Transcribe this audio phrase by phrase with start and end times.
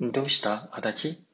[0.00, 1.29] どうした、足立？